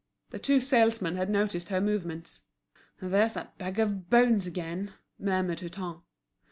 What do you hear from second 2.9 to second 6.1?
"There's that bag of bones again," murmured Hutin.